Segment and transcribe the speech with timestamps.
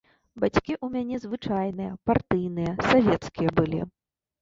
[0.43, 3.81] Бацькі ў мяне звычайныя, партыйныя, савецкія былі.